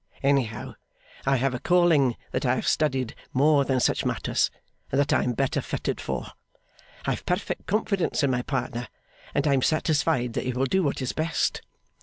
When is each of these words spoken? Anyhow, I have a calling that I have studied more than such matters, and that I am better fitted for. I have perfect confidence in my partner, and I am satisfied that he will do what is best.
Anyhow, 0.23 0.73
I 1.27 1.35
have 1.35 1.53
a 1.53 1.59
calling 1.59 2.15
that 2.31 2.43
I 2.43 2.55
have 2.55 2.67
studied 2.67 3.13
more 3.33 3.65
than 3.65 3.79
such 3.79 4.03
matters, 4.03 4.49
and 4.91 4.99
that 4.99 5.13
I 5.13 5.21
am 5.23 5.33
better 5.33 5.61
fitted 5.61 6.01
for. 6.01 6.25
I 7.05 7.11
have 7.11 7.23
perfect 7.27 7.67
confidence 7.67 8.23
in 8.23 8.31
my 8.31 8.41
partner, 8.41 8.87
and 9.35 9.45
I 9.45 9.53
am 9.53 9.61
satisfied 9.61 10.33
that 10.33 10.45
he 10.45 10.53
will 10.53 10.65
do 10.65 10.81
what 10.81 11.03
is 11.03 11.13
best. 11.13 11.61